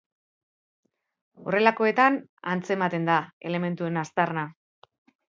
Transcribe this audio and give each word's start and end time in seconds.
Horrelakoetan 1.43 2.17
antzematen 2.53 3.05
da 3.09 3.17
elementuen 3.51 4.01
aztarna. 4.05 4.47